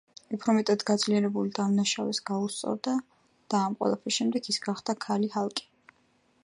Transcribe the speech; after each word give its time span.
უფრო 0.35 0.53
მეტად 0.59 0.83
გაძლიერებული, 0.89 1.51
დამნაშავეს 1.59 2.21
გაუსწორდა 2.31 2.95
და 3.55 3.61
ამ 3.67 3.77
ყველაფრის 3.83 4.19
შემდეგ 4.21 4.49
ის 4.55 4.61
გახდა 4.69 4.99
„ქალი 5.07 5.33
ჰალკი“. 5.37 5.69